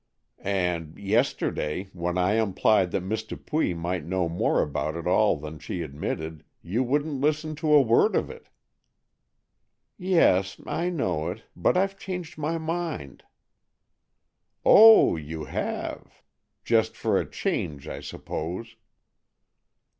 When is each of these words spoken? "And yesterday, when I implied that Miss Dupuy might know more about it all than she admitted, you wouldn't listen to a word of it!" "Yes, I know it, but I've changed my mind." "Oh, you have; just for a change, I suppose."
"And 0.39 0.97
yesterday, 0.97 1.91
when 1.93 2.17
I 2.17 2.41
implied 2.41 2.89
that 2.89 3.01
Miss 3.03 3.21
Dupuy 3.21 3.75
might 3.75 4.03
know 4.03 4.27
more 4.27 4.59
about 4.59 4.95
it 4.95 5.05
all 5.05 5.37
than 5.37 5.59
she 5.59 5.83
admitted, 5.83 6.43
you 6.63 6.81
wouldn't 6.81 7.21
listen 7.21 7.53
to 7.57 7.71
a 7.75 7.81
word 7.83 8.15
of 8.15 8.31
it!" 8.31 8.47
"Yes, 9.99 10.59
I 10.65 10.89
know 10.89 11.27
it, 11.29 11.43
but 11.55 11.77
I've 11.77 11.99
changed 11.99 12.35
my 12.35 12.57
mind." 12.57 13.25
"Oh, 14.65 15.17
you 15.17 15.43
have; 15.45 16.23
just 16.65 16.97
for 16.97 17.19
a 17.19 17.29
change, 17.29 17.87
I 17.87 17.99
suppose." 17.99 18.77